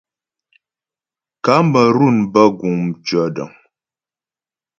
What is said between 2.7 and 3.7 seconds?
mtʉɔ̌dəŋ.